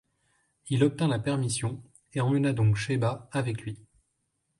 [0.71, 1.79] Il obtint la permission,
[2.13, 3.77] et emmena donc Chayba avec lui.